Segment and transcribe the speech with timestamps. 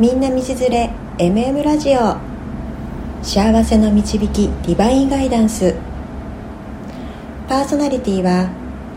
[0.00, 2.16] みんな道連れ MM ラジオ。
[3.22, 5.74] 幸せの導きディバインガイダンス。
[7.46, 8.48] パーソナリティは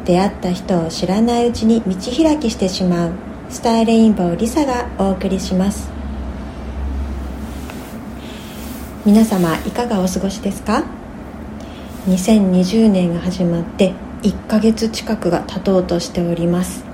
[0.05, 3.11] 出会った人を知らないうちに道開きしてしまう
[3.49, 5.89] スターレインボーリサがお送りします。
[9.05, 10.85] 皆様いかがお過ごしですか
[12.07, 16.85] ？2020年が始まって1ヶ月近くが経とうとしております。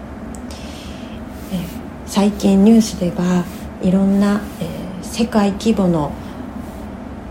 [2.08, 6.12] 最近ニュースではいろんな、えー、世界規模の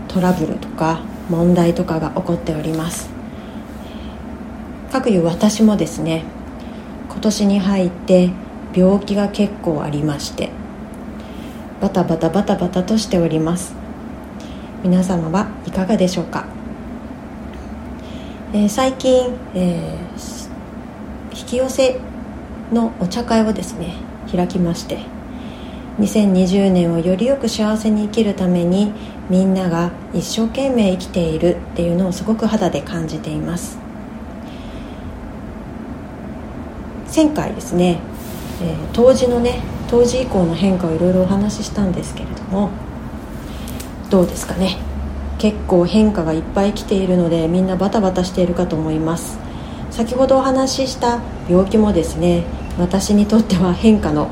[0.07, 3.09] トラブルとか問題とかが起こっております。
[4.91, 6.23] かくいう私もですね
[7.09, 8.31] 今年に入って
[8.73, 10.49] 病気が結構ありまして
[11.79, 13.75] バタバタバタバタとしております。
[14.83, 16.45] 皆様はいかがでしょうか、
[18.53, 21.99] えー、最近、えー、引き寄せ
[22.71, 23.93] のお茶会をですね
[24.31, 25.18] 開きまして
[25.99, 28.93] 2020年をよりよく幸せに生きるために
[29.29, 33.77] みんなが一生懸命生きているっていうのをすごく肌で感じています。
[37.13, 37.99] 前回ですね、
[38.61, 42.69] えー、当時のね当時以降の変化をいろいろお話ししたんですけれども
[44.09, 44.77] どうですかね。
[45.37, 49.37] 結構変化がいっぱい来ているのでみんなバタバタしているかと思います。
[49.91, 51.19] 先ほどお話しした
[51.49, 52.43] 病気もですね
[52.77, 54.29] 私にとっては変化の、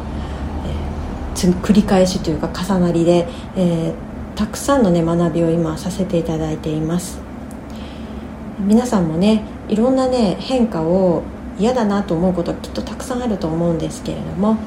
[1.37, 3.93] 繰り返しというか重なりで、えー、
[4.35, 7.19] たくさんの、ね、学びを今させていただいています。
[8.59, 11.21] 皆さんもねいろんなね変化を
[11.59, 14.57] 嫌だなと思うこときっとたくさんあると思うんですけれども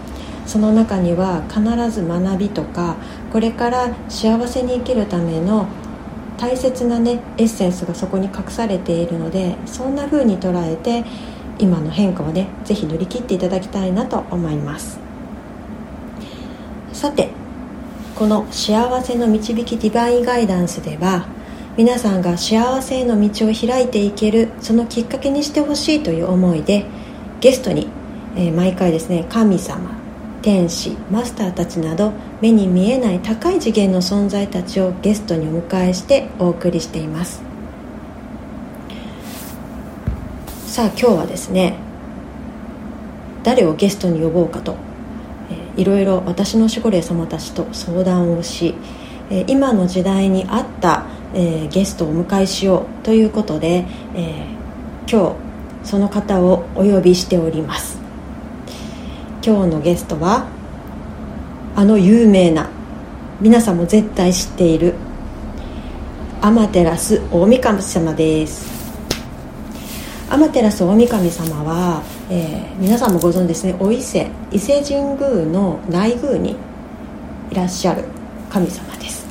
[0.47, 1.61] その中には必
[1.91, 2.97] ず学びとか
[3.33, 5.67] これから幸せに生きるための
[6.39, 11.05] 大切なねエッセンスがそこに隠されているのでそんな風に捉えて
[11.59, 15.10] 今の変化をね是非乗り切っていただきたいなと思います。
[17.01, 17.31] さて
[18.15, 21.25] この「幸せの導きディバインガイダンス」では
[21.75, 26.85] 皆さんが幸せへの道を開いていけるそのきっかけにしてほしいという思いで
[27.41, 27.89] ゲストに、
[28.37, 29.93] え、毎回ですね神様
[30.43, 32.13] 天使マスターたちなど
[32.43, 37.41] 目に見えない高い次元の存在たちをゲストにお迎えしてお送りしています。
[40.67, 41.77] さあ今日はですね
[43.43, 44.90] 誰をゲストに呼ぼうかと、
[45.77, 48.75] いろいろ私の守護霊様たちと相談をし、
[49.47, 51.05] 今の時代に合った、
[51.35, 55.37] えー、ゲストをお迎えしようということで、えー、今
[55.83, 57.99] 日その方をお呼びしております。
[59.45, 60.49] 今日のゲストは
[61.77, 62.69] あの有名な
[63.41, 64.95] 皆さんも絶対知っている
[66.43, 68.69] 天照大神様です。
[70.29, 73.75] 天照大神様は、えー、皆さんもご存知ですね。
[73.81, 76.57] お伊勢伊勢神宮の内宮に
[77.51, 78.05] いらっしゃる
[78.49, 79.27] 神様です。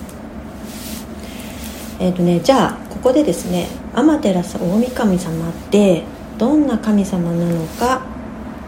[1.99, 6.03] えっ、ー、とねじゃあここでですね天照大神様って
[6.37, 8.01] どんな神様なのか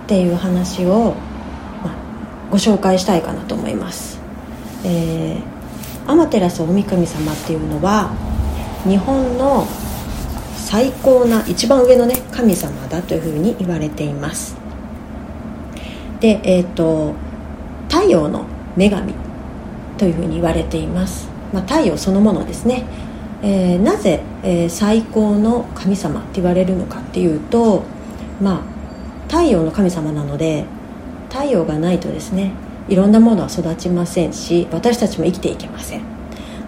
[0.05, 1.15] っていう話を
[1.83, 1.93] ま
[2.49, 4.19] ご紹介したいかなと思います、
[4.85, 8.11] えー、天照大神様っていうのは
[8.85, 9.67] 日本の
[10.71, 14.55] 最高な一番上のね神様だというふうに言われています。
[16.21, 17.13] でえっ、ー、と
[17.89, 18.45] 太陽の
[18.77, 19.13] 女神
[19.97, 22.85] というふうに言われています、まあ、太陽そのものですね、
[23.43, 27.83] えー、なぜ、えー、最高の神様って言われるのかっていうと
[28.41, 30.63] まあ太陽の神様なので
[31.29, 32.53] 太陽がないとですね
[32.87, 36.01] いろんなものは育ちませんし私たちも生きていけません。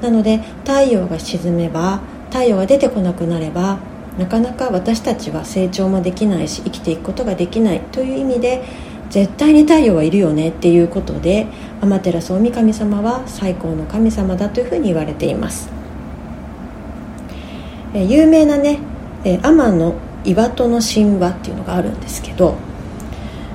[0.01, 8.63] なので太陽が沈めば太陽が出てこなくなればなかなか私たちは成長もできないし生きていくことができないという意味で
[9.09, 11.47] 絶対に太陽はいるよねっていうことで
[11.81, 15.69] 天照大神様は最高の神様だというふうに言われています。
[17.93, 18.79] 有名なね
[19.23, 19.93] 天の
[20.25, 22.55] 岩戸の神話っていうのがあるんですけど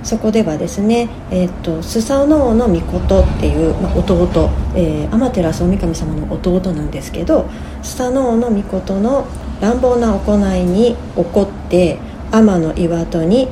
[0.02, 7.48] そこではですね、えーと、スサノオノミコトっていう、まあ、弟、えー、天照大神様の弟なんですけど
[7.82, 9.26] スサノオノミコトの
[9.60, 11.98] 乱暴な行いに怒って
[12.30, 13.48] 天の岩戸に、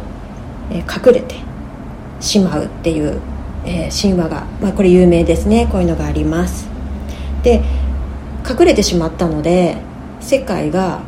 [0.71, 1.35] えー、隠れて
[2.21, 3.21] しまうっていう、
[3.65, 5.69] えー、神話が、まあ、これ有名ですね。
[5.71, 6.69] こういうのがあります。
[7.43, 7.63] で
[8.49, 9.77] 隠れてしまったので
[10.21, 11.01] 世界が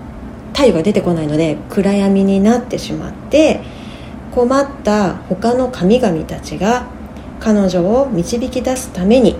[0.53, 3.61] 太陽が出てこないので暗闇になってしまって
[4.33, 6.87] 困った他の神々たちが
[7.41, 9.37] 彼女を導き出すために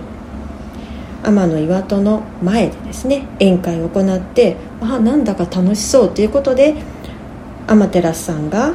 [1.23, 6.75] 天の岩戸の前でですね宴会を行ってあなんだか楽しそうということで
[7.67, 8.73] 天照さんが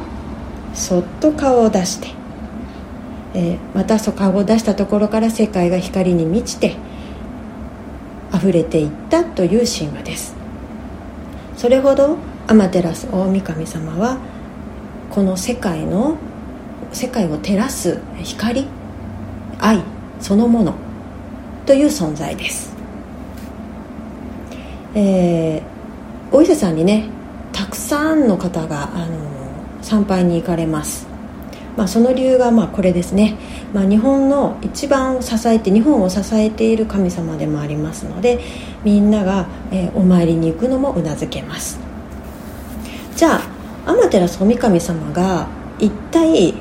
[0.75, 2.09] そっと顔を出して、
[3.35, 6.77] えー、またそ顔を出したところから世界が光に満ちて
[8.35, 10.35] 溢れていったという神話です。
[11.57, 14.19] それほど天照大神様は
[15.15, 16.17] この世界の
[16.93, 18.67] 世界を照らす光
[19.61, 19.81] 愛
[20.19, 20.75] そのもの
[21.67, 22.75] という存在です、
[24.97, 25.63] えー、
[26.33, 27.09] お伊勢さんにね
[27.53, 29.17] たくさんの方があの
[29.83, 31.07] 参拝に行かれます。
[31.77, 33.37] まあ、その理由がまあこれですね、
[33.73, 38.39] まあ、日本の一番支えて日本を支えている神様でもありますので
[38.85, 41.79] みんなが、えー、お参りに行くのもうなずけます。
[43.17, 43.54] じゃあ
[43.97, 45.49] 天照大神様が
[45.79, 46.55] 一体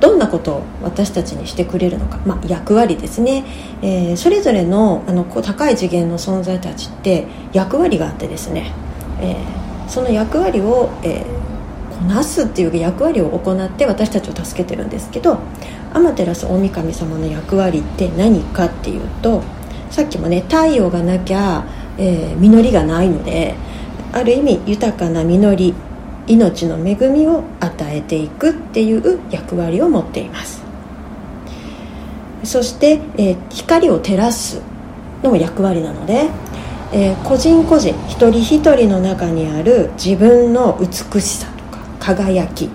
[0.00, 3.44] どんなことを私たちにしてくれるのか、まあ、役割ですね、
[3.82, 8.72] えー、それぞれのあの高い次元の存在たちって役割があってですね、
[9.20, 11.40] えー、その役割を、えー
[12.00, 15.38] こなすっていう役割を行って私たちを助けてるんですけど
[15.92, 19.42] 天照大神様の役割って何かっていうと
[19.90, 21.66] さっきもね太陽がなきゃ、
[21.98, 23.54] え、実りがないので
[24.12, 25.74] ある意味豊かな実り
[26.26, 30.62] 命の恵みを与えていくっていう役割を持っています。
[32.44, 34.62] そして、えー、光を照らす
[35.22, 36.30] のも役割なので、
[36.92, 42.70] えー、個人個人一人一人の中にある自分の美しさとか輝き、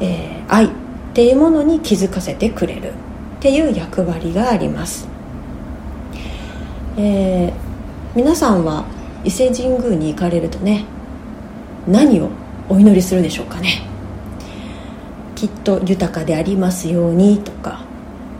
[0.00, 0.68] えー、愛っ
[1.14, 2.92] ていうものに気づかせてくれるっ
[3.40, 5.08] ていう役割があります、
[6.96, 7.52] えー、
[8.14, 8.84] 皆さんは
[9.24, 10.84] 伊勢神宮に行かれるとね
[11.88, 12.30] 何を
[12.68, 13.82] お祈りするでしょうかね。
[15.34, 17.84] きっと豊かでありますようにとか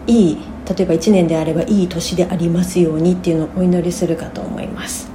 [0.06, 0.38] いい
[0.76, 5.10] 例えば1年であればいい年でありますようにっていうのをお祈りするかと思います。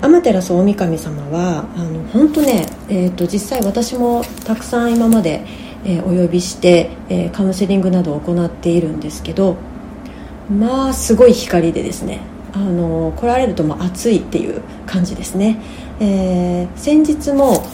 [0.00, 5.44] 天照大神様はあの本当ね、えーと、実際私もたくさん今まで、
[5.84, 9.56] えー、お呼びして、えー、カウンセリングなどを行っているんですけど
[10.50, 12.20] まあすごい光でですね
[12.52, 15.60] あの来られるともう暑いっていう感じですね、
[16.00, 17.64] えー、先日も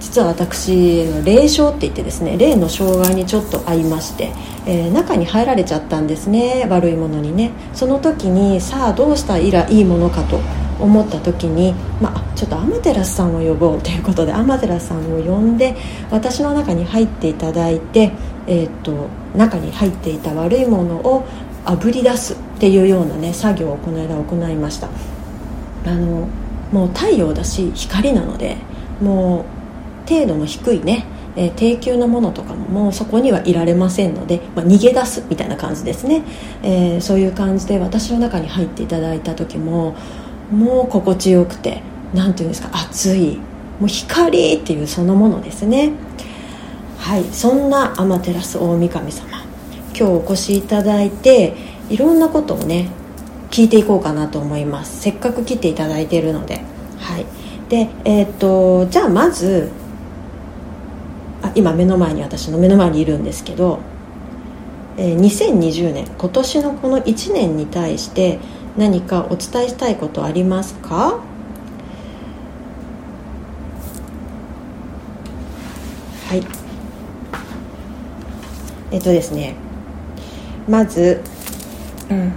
[0.00, 4.32] 実は私霊障って言ってですね霊の障害にちょっと合いまして、
[4.66, 7.50] えー、中に入られちゃったんですね悪いものにね。
[7.74, 10.40] その時にさあどうしたらいいものかと
[10.80, 15.74] 思った時に、まあ、ちょっとアマテラスさんを呼ぼうということでアマテラスさんを呼んで
[16.10, 18.12] 私の中に入っていただいて、
[18.46, 21.26] えーと、中に入っていた悪いものを
[21.64, 24.88] あぶり出すっていうようなね作業をこの間行いました。
[25.86, 26.28] あの
[26.72, 28.56] もう太陽だし光なので
[29.00, 29.44] も
[30.06, 31.06] う程度の低いね
[31.36, 36.22] えー、低級なものとかももうそこにはいられませんので、まあ、逃げ出すみたいな感じですね、
[36.62, 39.94] えー、そういう感じで私の中に入っていただいた時も
[40.50, 41.82] もう心地よくて
[42.14, 43.36] 何ていうんですか熱い
[43.78, 45.92] もう光っていうそのものですね。
[46.98, 49.28] はいそんな天照大神様
[49.94, 51.54] 今日お越しいただいて
[51.88, 52.90] いろんなことをね
[53.50, 55.00] 聞いていこうかなと思います。
[55.00, 56.60] せっかく来ていただいているので。
[56.98, 57.26] はい。
[57.68, 59.70] でえっ、とじゃあまず
[61.42, 63.80] あ今目の前に私の目の前にいるんですけど、
[64.96, 68.38] えー、2020年今年のこの1年に対して
[68.76, 71.20] 何かお伝えしたいことありますか？
[76.28, 76.42] はい。
[78.90, 79.54] えっとですね。
[80.68, 81.22] まず、
[82.10, 82.32] うん、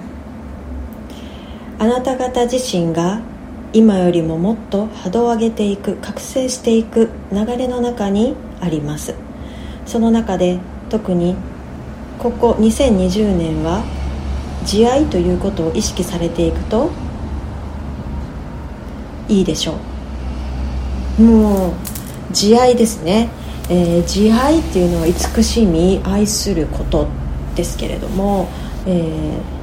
[1.78, 3.22] あなた方自身が
[3.72, 9.14] 今よりももっと波動を上げていく覚醒していく流れの中にあります。
[9.86, 10.60] その中で
[10.90, 11.36] 特に
[12.20, 13.84] ここ2020年は
[14.66, 16.92] 慈愛ということを意識されていくと
[19.28, 19.76] いいでしょ
[21.20, 21.22] う。
[21.22, 21.74] もう
[22.32, 23.30] 慈愛ですね、
[23.70, 27.08] えー、慈愛っていうのは慈しみ愛すること
[27.56, 28.48] ですけれども、
[28.86, 29.59] えー、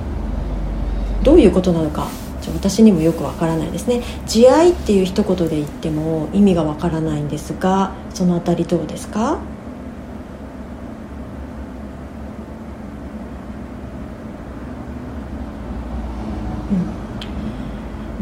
[1.26, 2.06] どういうことなのか
[2.54, 4.00] 私にもよくわからないですね。
[4.26, 9.38] 慈愛っていう一言で言っても意味がわからないんですがそのあたりどうですか？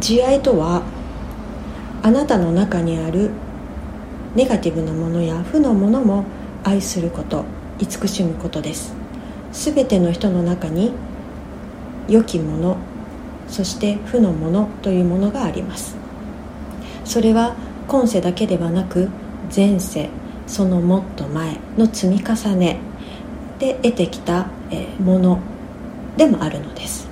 [0.01, 0.83] 慈愛とは
[2.03, 3.31] あなたの中にある
[4.35, 6.25] ネガティブなものや負のものも
[6.63, 7.45] 愛すること
[7.79, 8.95] 慈しむことです。
[9.53, 10.93] 全ての人の中に
[12.09, 12.77] 良きもの
[13.49, 15.97] そして負のものというものがあります。
[17.05, 19.09] それは今世だけではなく
[19.55, 20.09] 前世
[20.47, 22.79] そのもっと前の積み重ね
[23.59, 24.47] で得てきた
[24.99, 25.39] もの
[26.17, 27.09] でもあるのです。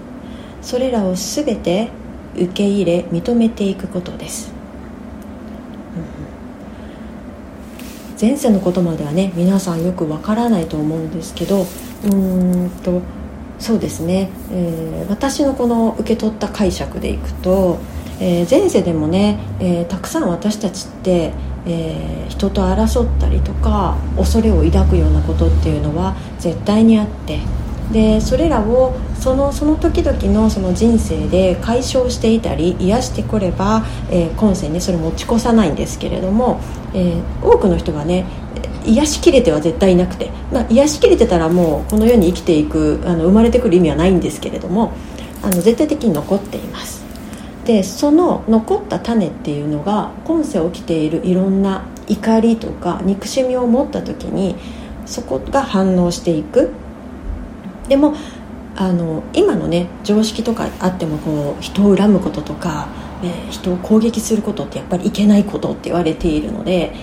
[0.62, 1.90] それらを全て
[2.34, 4.52] 受け入れ認めていくことです、
[8.18, 11.66] 前世のことまではね皆さんよくわからないと思うんですけど
[12.04, 13.02] うんと
[13.62, 17.78] そうですね、えー、私のこの受け取った解釈でいくと、
[18.18, 21.32] えー、前世でもね、えー、たくさん私たちって、
[21.64, 27.38] え人と争ったりとか恐れを抱くようなことっていうのは絶対にあって
[27.92, 36.60] でそれらをそのその時々のその人生で解消していたり癒してこれば、えー、今世にそれ持ち越さないんですけれども、
[36.94, 38.26] えー、多くの人がね
[38.86, 44.92] 癒しきれては絶対いなくて、まあ、癒しきれてたらもうこの世に生きていくあの生まれてくる意味はないんですけれども
[45.42, 47.02] あの絶対的に残っています。
[47.64, 54.56] でその残った種っていうのが今世起きているいろんな怒りとか憎しみを持った時に
[55.06, 56.70] そこが反応していく。
[57.88, 58.14] でも
[58.74, 62.88] あの今のね常識とかあってもこう人を恨むこととか、
[63.22, 66.94] えー、人を攻撃することってやっぱりいけないことって言われているので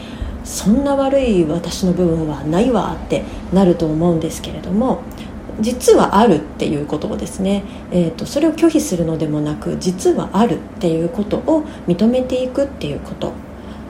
[0.49, 5.03] そんな悪い私の部分はないわってなると思うんですけれども
[5.61, 13.31] 実はあるっていうことをですね、えーと、それを拒否するのでもなく実はあるっていうことを認めていくっていうこと。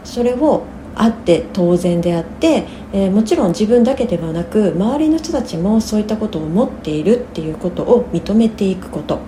[0.04, 0.64] それを
[0.96, 9.20] あって当然であって、えー、もちろん自分だけではなく周りの人たちもそういったことを持っているっていうことを認めていくこと。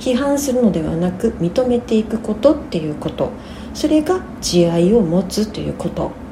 [0.00, 3.30] 批判するのではなく認めていくことっていうこと。
[3.72, 6.25] それが慈愛を持つということ。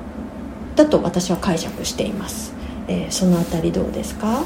[0.77, 2.53] だと私は解釈しています、
[2.89, 4.45] えー、そのあたりどうですか？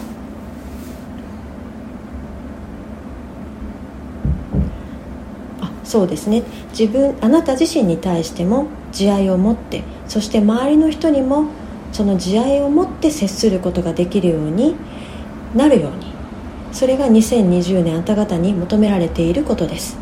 [5.60, 6.42] あそうですね。
[6.78, 11.46] 自分あなた自身に対しても慈愛を持ってそして周りの人にも
[11.92, 14.76] その慈愛を持って接することができるように
[15.54, 16.08] なるように。
[16.70, 19.96] それが2020年あなた方に求められていることです、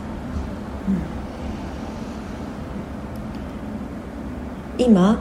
[4.78, 5.20] うん、今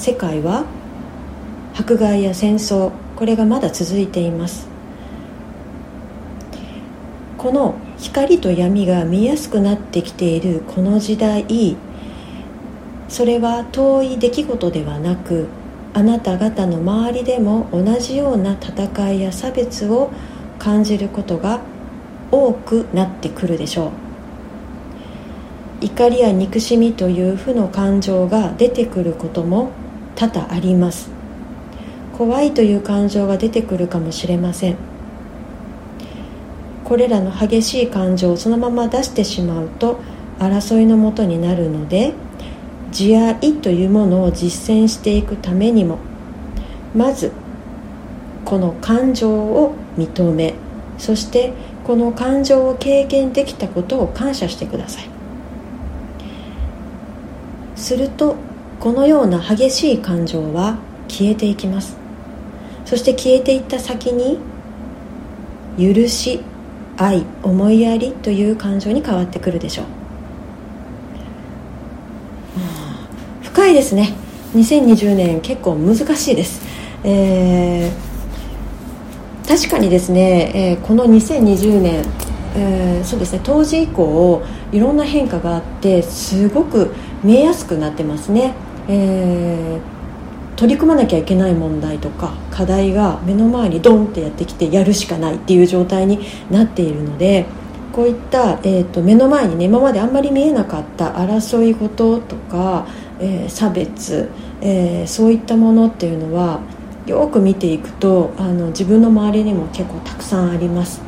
[0.00, 0.64] 世界は
[1.74, 4.66] 迫害や戦争これがまだ続いています。
[7.36, 11.76] この光と闇が見やすくなってきているこの時代
[13.08, 15.48] それは遠い出来事ではなく
[15.92, 20.10] あなた方の周りでも同じような戦いや差別を
[20.58, 21.60] 感じることが
[22.30, 23.90] 多くなってくるでしょう。
[25.84, 29.72] 怒りや憎しみという負の感情が出てくることも
[30.20, 31.08] 多々あります。
[32.18, 34.76] 怖いという感情が出てくるかもしれません。
[36.84, 39.98] これらの激しい感情をそのまま出してしまうと
[40.38, 42.12] 争いのもとになるので
[42.92, 45.98] 慈愛というものを実践していくためにも
[46.94, 47.32] まず
[48.44, 50.54] この感情を認め
[50.98, 55.08] そしてこの感情を経験できたことを感謝してください。
[57.76, 58.49] すると
[58.80, 61.96] このような激しい感情は消えていきます。
[62.84, 64.38] そして消えていった先に
[65.78, 66.40] 許し
[66.96, 69.86] 愛思いやりという感情に変わってくるでしょう。
[73.42, 74.14] 深いですね。
[74.54, 76.60] 2020年結構難しいです、
[77.04, 82.04] えー、確かにですね、えー、この2020年、
[82.56, 88.54] えー、そうですね当時以降いろんな変化があってすごく見えやすくなってますね、
[88.92, 96.18] えー、取り組まなきゃいけない問題とか課題が目の前にドンってやってきてやるしかないっていう状態に
[96.50, 97.46] なっているので
[97.92, 102.86] こういった、えーと、目の前にね今まであんまり見えなかった争い事とか、
[103.20, 104.28] えー、差別、
[104.60, 106.60] えー、そういったものっていうのは
[107.06, 111.00] よく見ていくとあの自分の周りにも結構たくさんあります。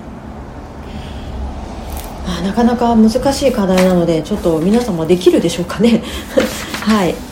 [2.43, 6.03] なかなか難しい課題なのでちょっと皆様できるでしょうかね。
[6.83, 7.32] はい。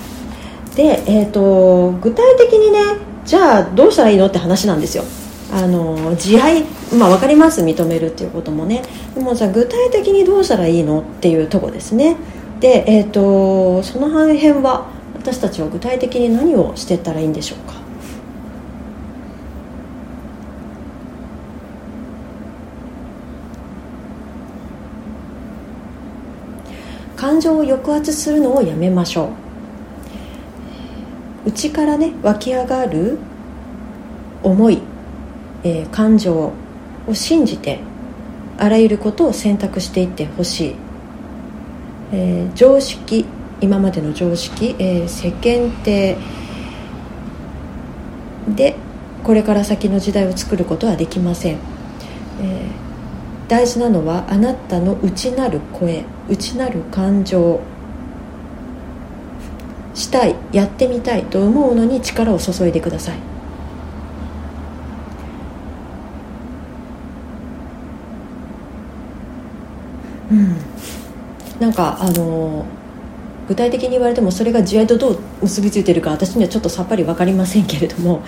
[0.80, 2.78] で、えーと具体的にね
[3.26, 5.04] じゃあどうしたらいいのって話なんですよ。
[5.52, 6.64] あの自愛
[6.96, 7.62] まあ分かります？
[7.62, 8.82] 認めるっていうこともね。
[9.14, 12.16] でもじゃあ具体的にどうしたらいいのっていうとこですね。
[12.60, 17.74] で、えーと、その半辺は私たちは具体的に何をしていったらいいんでしょうか？
[27.16, 29.49] 感情を抑圧するのをやめましょう。
[31.44, 33.18] 内からね湧き上がる
[34.42, 34.82] 思い
[35.62, 36.34] えー、感情
[37.06, 37.80] を信じて
[38.58, 40.74] あらゆることを選択していってほしい、
[42.12, 43.26] えー、常識
[43.60, 46.16] 今までの常識、えー、世間体
[48.48, 48.76] で
[49.22, 57.60] これから先の時代を作ることはできません、えー、大事なのはあなたの内なる声内なる感情。
[60.00, 63.18] したいやってみたいと思うのに力を注いでください。
[70.30, 70.56] うん。
[71.60, 72.64] なんかあの
[73.48, 78.22] 具体的に言われてもそれが慈愛とどう結びついてるか私にはちょっとさっぱり分かりませんけれども、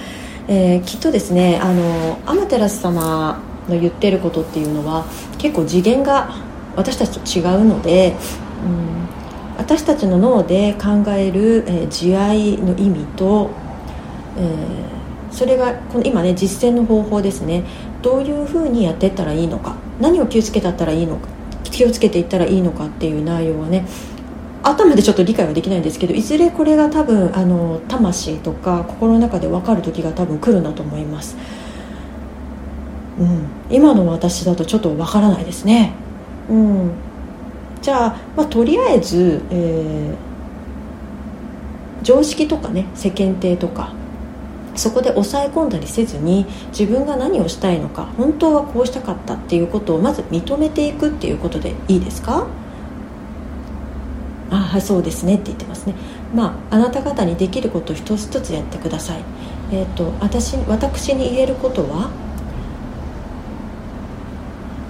[0.49, 5.07] えー、きっとですねあのアマテラス様の言ってることっていうのは
[5.39, 6.35] 結構次元が
[6.77, 8.17] 私たちと違うので、
[8.67, 9.02] うん、
[9.63, 13.51] 私たちの脳で考える、えー、慈愛の意味と、
[14.37, 17.63] えー、それがこの今ね実践の方法ですね。
[18.03, 19.77] どういうふうにやっていったらいいのか。
[20.01, 21.29] 何を気をつけたったらいいのか。
[21.71, 23.87] 気をつけていったらいいのかっていう内容はね
[24.63, 31.37] 頭でちょっと理解はできないんですけどいずれこれが多分あの魂とか心の中で分かる時が多分来るなと思います、
[33.19, 35.95] うん、今の私だとちょっと分からないですね。
[36.49, 36.91] うん。
[37.83, 43.93] じゃあ、まあ、とりあえず、えー、常識とかね世間体とか
[44.75, 52.47] そこで抑え込んだりせずに自分が何をしたいのか本当はこうしたかったっていうことをまず認めていくっていうことでいいですか？
[54.51, 55.95] あはそうですねって言ってますね。
[56.35, 59.23] まああなた方にできることを一つ一つやってください。
[59.73, 62.11] えっ、ー、と私私に言えることは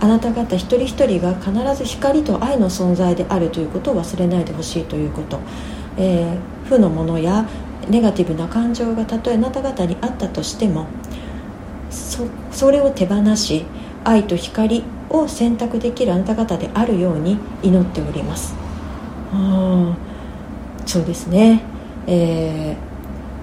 [0.03, 5.39] あなた方一人一人が必ず光と愛の存在であるということを忘れないでほしいということ、
[5.97, 7.49] えー、負のものや
[7.89, 10.89] ネガティブな感情がたとえあなた方にあったとしても
[12.51, 13.65] それを手放し
[14.03, 18.57] 愛と光を選択できるあなた方であるように祈っております。
[19.33, 19.97] あ
[20.85, 21.63] そうですね、
[22.09, 22.77] え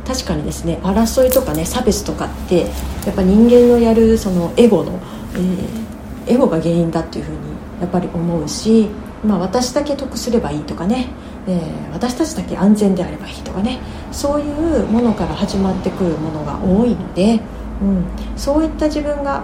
[0.04, 2.66] ー、確かにですね争いとかね差別とかってや
[3.12, 5.00] っぱ人間のやるそのエゴの、
[5.36, 5.89] えー
[6.30, 7.38] エゴが原因だっていうふうに
[7.82, 8.90] やっぱり思うし、
[9.26, 11.08] まあ、私だけ得すればいいとかね、
[11.48, 13.80] えー、私たちだけ安全であればいいとかね。
[14.12, 17.40] そういうものから始まってくるものが多いので、
[17.82, 18.06] うん、
[18.38, 19.44] そういった自分が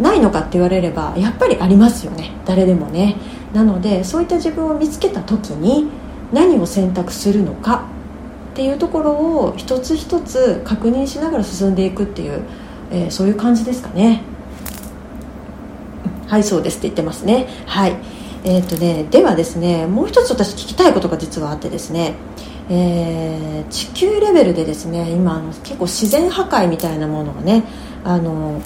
[0.00, 2.32] ないのかって言われればやっぱりありますよね。
[2.44, 3.16] 誰でもね。
[3.52, 5.88] なのでそういった自分を見つけた時に
[6.32, 7.94] 何を選択するのか。
[8.54, 12.40] っていうところを一つ一つ確認しながら進んでいくっていう、
[12.92, 14.22] えー、そういう感じですかね。
[16.28, 17.46] はいそうですって言ってますね。
[17.66, 17.96] はい。
[18.44, 22.14] えー、っとねではですねもう一つ私聞きたいことが実はあってですね。
[22.70, 27.64] えー、地球レベルでですね今あの結構自然破壊みたいなものがね
[28.04, 28.60] あの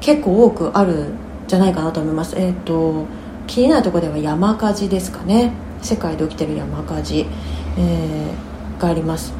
[0.00, 2.36] 結構多くあるんじゃないかなと思います。
[2.36, 3.06] えっ、と
[3.46, 5.52] 気になるところでは山火事ですかね。
[5.82, 7.26] 世界で起きてる山火事、
[7.76, 9.32] えー、があります。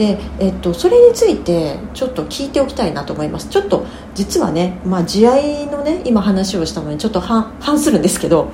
[0.00, 3.50] で、えっと、それについてちょっと聞いておきたいなと思います。
[3.50, 3.84] ちょっと
[4.14, 8.50] 実はね、まあ、慈愛のね今話をしたのにちょっと反反するんですけど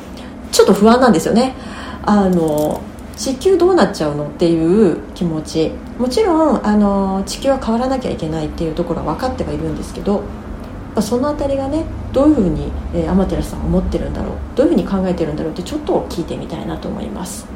[0.51, 1.55] ちょっと不安なんですよね。
[2.03, 2.83] あの
[3.17, 5.71] 地球どうなっちゃうのっていう気持ち。
[6.01, 10.25] もちろんあの地球は変わらなきゃいけないっていうところは分かってはいるんですけど
[11.01, 17.47] その辺りがねどういうふうに、えー、天照さんは思ってるんだろうどういうふうに考えてるんだろうってちょっと聞いてみたいなと思います。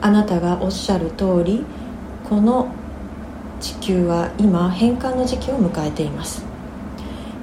[0.00, 1.64] あなたがおっしゃる通り
[2.28, 2.68] この
[3.60, 6.44] 地球は今変換の時期を迎えています。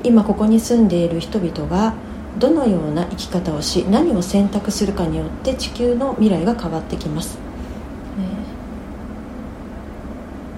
[0.03, 1.93] 今ここに住んでいる人々が
[2.37, 7.37] どのような生き方をし何を選択するかによって地球の未来が変わってきます、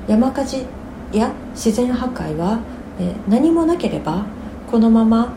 [0.07, 0.65] 山火事
[1.13, 2.59] や自然破壊は、
[3.27, 4.25] 何もなければ
[4.71, 5.33] このまま、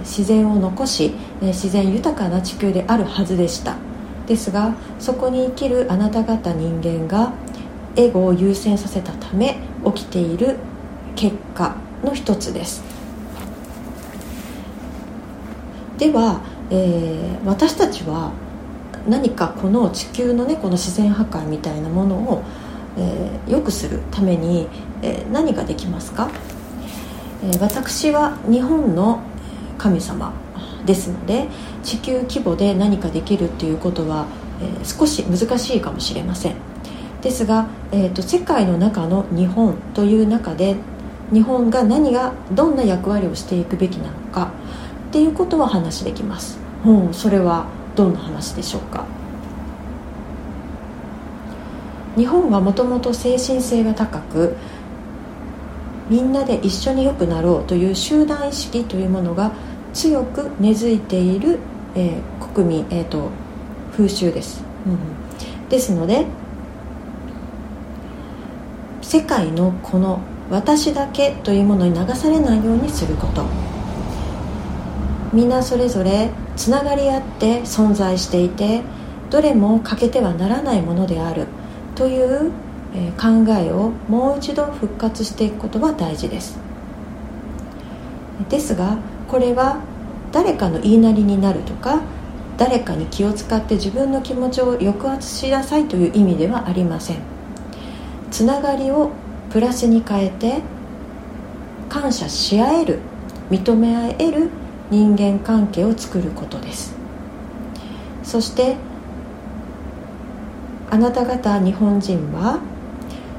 [0.00, 3.76] 自然を残し、自然豊かな地球であるはずでした。
[4.28, 7.32] ですがそこに生きるあなた方人間が
[7.96, 10.56] エゴを優先させたため起きている
[11.16, 12.84] 結果の一つです。
[15.96, 18.30] では、えー、私たちは
[19.08, 22.44] 何かこの地球のねこの自然破壊みたいなものを、
[22.96, 24.68] えー、良くするために、
[25.02, 26.30] えー、何ができますか、
[27.42, 29.22] えー、私は日本の
[29.76, 30.32] 神様
[30.88, 31.46] ですので
[31.84, 34.26] 地球規模で何かできるっていうことは、
[34.62, 36.54] えー、少し難しいかもしれません。
[37.20, 40.76] ですが、えーと、世界の中の日本という中で
[41.30, 44.52] 日本が何がどんな役割をしていくべきなのか
[45.08, 49.04] っていうことは話できます、うん、それはどんな話でしょうか。
[52.16, 54.56] 日本はもともと精神性が高く
[56.08, 59.52] みんなで一緒に良くなろうという集団意識というものが
[59.92, 61.58] 強く根付いている、
[61.94, 63.30] えー、国民、えーと、
[63.92, 66.26] 風習です、うん、ですので
[69.02, 70.20] 世界のこの
[70.50, 73.44] 私だけというものに流されないようにすること。
[75.32, 78.82] みんなそれぞれつながり合って存在していて
[79.28, 81.46] どれも欠けてはならないものである。
[81.94, 82.50] という
[83.20, 86.58] 考えをもう一度復活していくことは大事です。
[88.48, 88.98] ですが
[89.28, 89.80] これは
[90.32, 92.00] 誰かの言いなりになるとか
[92.56, 97.18] 誰かに気を使って自分の気持ちを抑圧しなさいという意味ではありません。
[98.30, 99.10] つながりを
[99.50, 100.60] プラスに変えて
[101.88, 102.98] 感謝し合える
[103.50, 104.50] 認め合える
[104.90, 106.96] 人間関係を作ることです。
[108.22, 108.76] そして
[110.90, 112.60] あなた方日本人は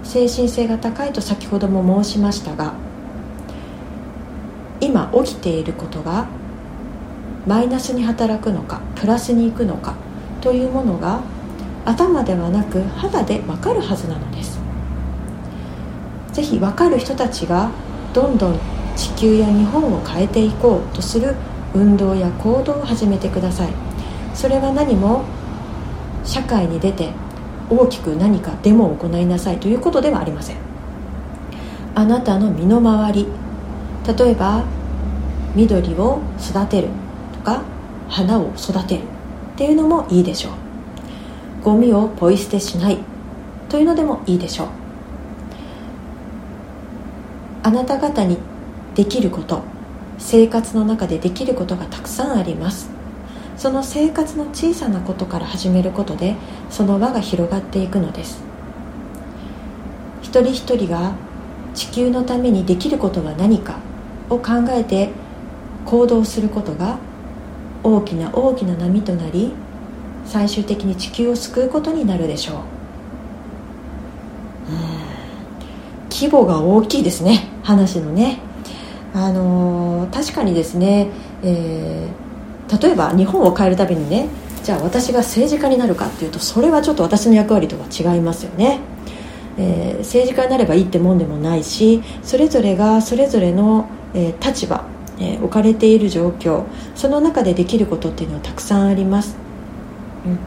[0.03, 2.73] 精神性が高いと先ほども申しましたが
[4.81, 6.27] 今起きていることが
[7.47, 9.95] マイナスに働くのかプラスにいくのか
[10.41, 11.21] というものが
[11.85, 14.59] 頭ではなく肌で分かるはずなのです。
[16.33, 17.71] ぜひ分かる人たちが
[18.13, 18.59] どんどん
[18.95, 21.35] 地球や日本を変えていこうとする
[21.73, 23.69] 運動や行動を始めてください。
[24.33, 25.23] それは何も
[26.23, 27.09] 社会に出て
[27.69, 30.57] 大きく何かデモを行いなさいということではありません。
[31.95, 33.27] あなたの身の回り
[34.17, 34.63] 例えば
[35.55, 36.87] 緑を育てる
[37.33, 37.61] とか
[38.07, 39.05] 花を育てるっ
[39.55, 40.53] ていうのもいいでしょう。
[41.63, 42.97] ゴミをポイ捨てしない
[43.67, 44.67] というのでもいいでしょう。
[47.61, 48.39] あなた方に
[48.95, 49.61] できること
[50.17, 52.89] 生活の中でできることがたくさんあります。
[53.57, 56.35] その生活の小さなことから始めることで
[56.69, 58.41] その輪が広がっていくのです。
[60.23, 61.11] 一人一人が
[61.75, 63.88] 地球のためにできることは何か。
[64.29, 65.09] を考えて
[65.85, 66.97] 行動することが
[67.83, 69.53] 大きな大きな波となり
[70.25, 72.55] 最終的に地球を救うことになるでしょう。
[72.55, 72.63] うん。
[76.09, 77.47] 規模が大きいですね。
[77.63, 78.39] 話のね。
[79.13, 81.07] あのー、確かにですね、
[81.43, 82.29] えー
[82.81, 84.29] 例えば日本を変えるたびにね
[84.63, 88.79] じゃあ私が政治家になるかっていうとそれはちょっと私の役割とは違いますよね、
[89.57, 94.85] えー、政治家になればいいってもんでもないしそれぞれがそれぞれの、えー、立場、
[95.19, 99.35] えー、置かれている状況その中でできることっていうのはたくさんあります、
[100.25, 100.39] うん、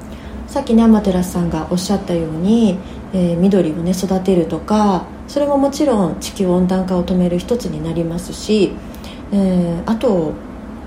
[0.48, 2.79] さっきね天照さんがおっしゃったように、
[3.14, 8.72] え緑をね育てるとかそれももちろん地球温暖化を止める一つになりますし、
[9.33, 10.33] えあと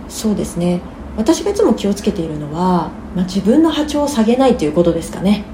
[0.07, 0.81] そうですね
[1.17, 5.45] 私がいつも気をつけているのは、まあ、自分の波長を下げないということですかね、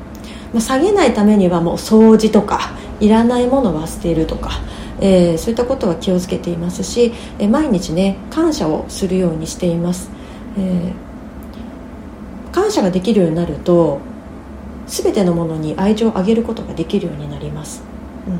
[0.54, 4.52] まあ、下げないためにはもう掃除とかいらないものは捨てるとか、
[5.02, 10.10] えー、そういったことは気をつけていますし、えー、毎日ね感謝をするようにしています、
[10.58, 10.94] え、
[12.52, 14.00] 感謝ができるようになると
[14.88, 17.82] 全てのものに愛情をあげることができるようになります、
[18.28, 18.34] うん。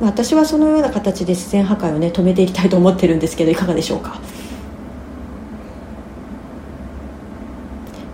[0.00, 4.20] まあ、私はそのような形で自然破壊をね止めていきたいと思ってるんですけどいかがでしょうか。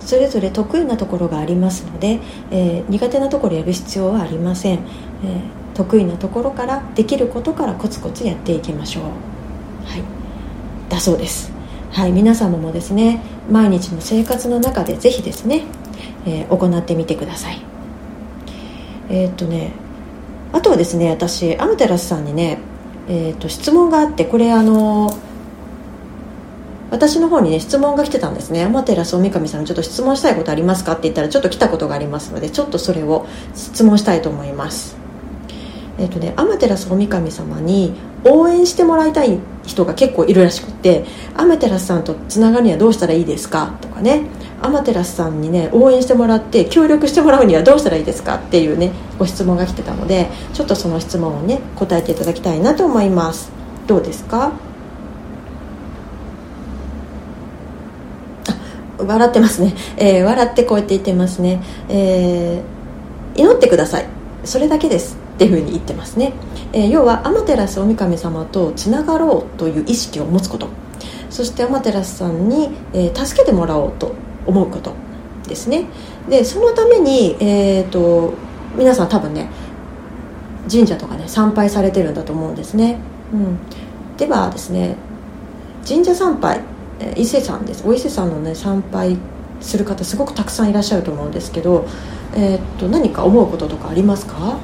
[0.01, 9.05] それぞれ得意なところがありますので、えー、苦手なところやる必要はありません、えー、得意なところからできることからコツコツやっていきましょう。
[9.05, 10.03] はい。
[10.89, 11.53] だそうです。
[11.91, 12.13] はい。
[12.13, 15.63] 皆様もですね毎日の生活の中でぜひですね、
[16.27, 17.61] えー、行ってみてください。
[19.11, 19.73] えー、っとね
[20.53, 22.59] あとはですね私アムテラスさんにね、
[23.09, 25.17] えー、っと質問があってこれあの
[26.91, 28.63] 私の方にね質問が来てたんですね。
[28.65, 35.02] 天照大神さんちょっと質問したいことありますかって言ったらちょっと来たことがありますのでちょっとそれを質問したいと思います。
[35.99, 41.05] え、ー、とね天照大神様に応援してもらいたい人が結構いるらしくて
[41.37, 43.77] 天照さんとつながるにはどうしたらいいですか？
[43.81, 44.23] とかね。
[44.63, 48.37] 天照さんにね応援してもらって協力してもらうにはどうしたらいいですか？
[48.37, 53.51] っていうねご質問が来てたのでちょっとその質問をね答えていただきたいなと思います。
[53.87, 54.53] どうですか？
[58.99, 64.07] 笑ってますね、えー、笑ってこうやって言ってますね、えー、祈ってください。
[64.45, 65.22] それだけです。
[65.43, 66.33] っていうふうに言ってますね、
[66.73, 70.69] えー、要は天照大神様とつながろうという意識を持つこと。
[71.31, 74.15] そして天照さんに、えー、助けてもらおうと
[74.47, 74.95] 思うこと
[75.49, 75.87] ですね。
[76.29, 78.35] でそのために、えーと、
[78.79, 79.49] 皆さん多分ね
[80.71, 82.99] 神社とかね参拝されてるんだと思うんですね、
[83.33, 83.59] うん、
[84.17, 84.95] ではですね
[85.85, 86.61] 神社参拝
[87.17, 87.83] 伊勢さんです。
[87.85, 89.17] お伊勢さんのね参拝
[89.61, 91.89] する方すごくたくさんいらっしゃると思うんですけど、
[92.37, 94.59] えー、っと何か思うこととかありますか？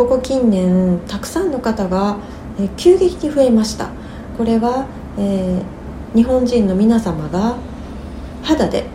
[0.00, 2.16] ここ近年たくさんの方が、
[2.58, 3.90] え、急激に増えました。
[4.38, 4.86] これは、
[5.18, 7.56] えー、日本人の皆様が
[8.42, 8.86] 肌で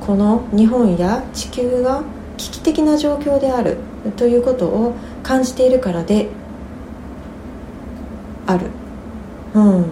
[0.00, 2.02] この日本や地球が
[2.38, 3.76] 危機的な状況である
[4.16, 6.26] ということを感じているからで
[8.48, 8.66] ある、
[9.54, 9.84] うん。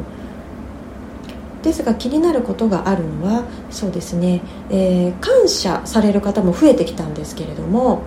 [1.63, 8.03] ですが気になることがあるのはそうですね、えー、感謝される方も増えてきたんですけれども、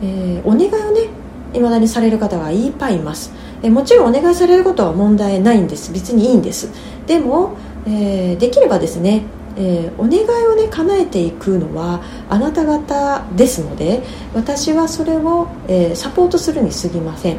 [0.00, 1.21] えー、お願いをね
[1.54, 5.92] いまだにされる方がいっぱいいます、え、もちろんお願いされることは問題ないんです。
[5.92, 6.70] 別にいいんです。
[7.06, 9.22] でも、えできればですね
[9.56, 14.02] えー、お願いをね叶えていくのはあなた方ですので
[14.34, 17.38] 私はそれを、えー、サポートするに過ぎません、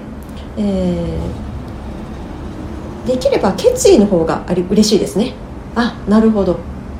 [0.57, 1.17] え、
[3.07, 5.33] できれば決意の方があり嬉しいですね。
[5.75, 6.59] あなるほど。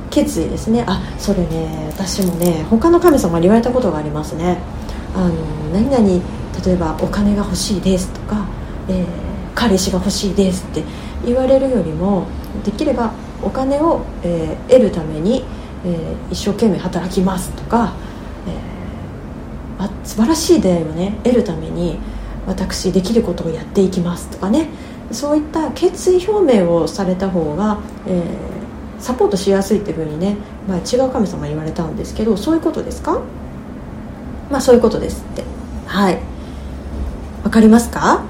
[0.10, 0.84] 決意ですね。
[0.88, 4.58] あそれね私もね他の神様に言われたことがありますね。
[5.16, 5.34] あの
[5.72, 6.24] 何々
[6.66, 8.46] 例えばお金が欲しいですとか、
[8.88, 9.06] えー、
[9.56, 10.84] 彼氏が欲しいですって
[11.26, 12.28] 言われるよりも
[12.64, 15.44] できればお金を、えー、得るために、
[15.86, 17.94] えー、一生懸命働きますとか、
[19.80, 21.98] えー、あ素晴らしい出会いをね得るために
[22.46, 24.68] 私できることをやっていきますとかね
[25.12, 30.38] そういった決意表明をされた方が、えー、サポートしやすいっていうふうにね、
[30.68, 33.22] まあ、違う神様言われたんですけどそういうことですか？
[34.50, 35.44] まあそういうことですって。
[35.86, 36.20] はい。
[37.44, 38.24] わかりますか？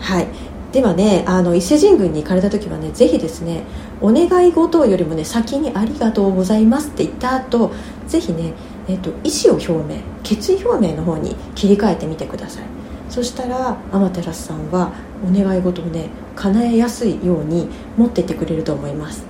[0.00, 0.26] はい。
[0.72, 3.62] ではねあの伊勢神宮に行かれた時はねぜひですね
[4.00, 7.70] お願い事よりもね先に「ありがとうございます」って言った後
[8.08, 8.54] ぜひね、
[8.88, 12.64] えーと、意思を表明決意表明の方に切り替えてみてください。
[13.08, 14.90] そしたら天照さんは
[15.24, 19.24] お願い事をね叶えやすいように持ってってくれると思います。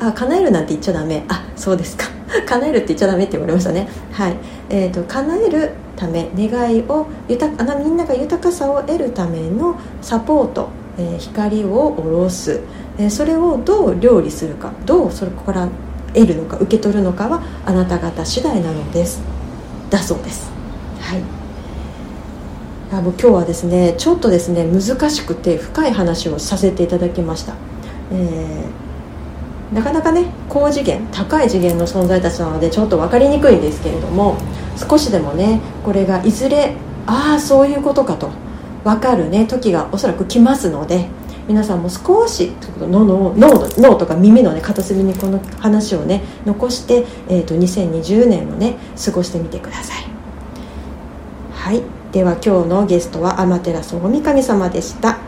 [0.00, 1.24] あ叶えるなんて言っちゃダメ。
[1.28, 2.06] あそうですか。
[2.48, 3.88] 叶えるって言っちゃダメって言われましたね。
[4.12, 4.36] はい。
[4.70, 12.60] えーと、叶えるため願いを豊かみんなが豊かさを得るためのサポート、えー、光を下ろす、
[12.98, 15.68] えー、それをどう料理するかどうそれから
[16.14, 19.20] 得るのか受け取るのかはあなた方次第なのです。
[19.90, 20.50] だそうです。
[21.00, 21.20] はい。
[22.92, 27.54] あもう今日はですねちょっとですね難しくて深い話をさせていただきました、
[28.12, 28.89] えー
[29.72, 34.36] なかなかね高次元高い次元の存在たちなのでちょっと分かりにくいんですけれども
[34.76, 36.74] 少しでもねこれがいずれ
[37.06, 38.30] ああそういうことかと
[38.84, 41.08] 分かるね時がおそらく来ますので
[41.50, 50.04] 皆さんも少し脳の脳とか耳の、ね、片隅にこの話をね残して、えーと、2020年をね過ごしてみてください。
[51.52, 51.82] はい。
[52.12, 55.18] では今日のゲストは天照大神様でした。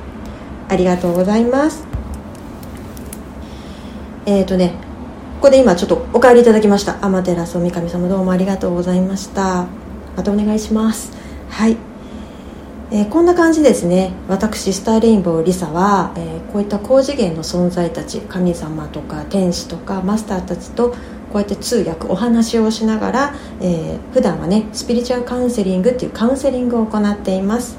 [0.69, 1.92] ありがとうございます。
[4.27, 4.75] えっ、ー、とね
[5.43, 7.05] ここで今ちょっとお帰りいただきました。
[7.05, 9.67] 天照大神様どうもありがとうございました。
[10.17, 11.11] またお願いします。
[11.49, 11.77] はい、
[12.93, 14.13] えー、こんな感じですね。
[14.29, 20.97] 私スターレインボーリサは、えー、こういった高次元の存在たち神様とか天使とかマスターたちとこ
[21.35, 27.79] うやって通訳お話をしながら、えー、普段はねスピリチュアルカウンセリングっていうカウンセリングを行っています、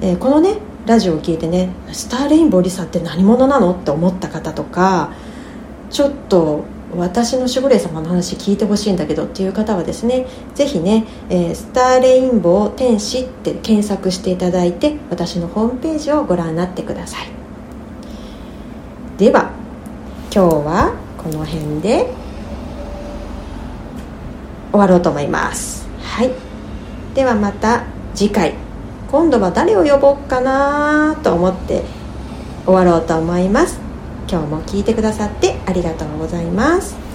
[0.00, 0.54] えー、このね
[0.90, 5.12] ラジオを聞いてねスターレインボーリサって何者なのって思った方とか
[5.88, 6.64] ちょっと
[6.96, 10.26] 私の守護霊様の話聞いてほしいんだけどっていう方はですね
[10.56, 17.28] ぜひね、えー、スターレインボー天使って検索していただいて私のホームページをご覧になってください。
[19.16, 19.52] では
[20.34, 22.12] 今日はこの辺で
[24.72, 25.86] 終わろうと思います。
[26.02, 26.32] はい。
[27.14, 28.69] ではまた次回。
[29.10, 31.82] 今度は誰を呼ぼうかなと思って
[32.64, 33.80] 終わろうと思います。
[34.28, 37.09] 今日も聞いてくださってありがとうございます。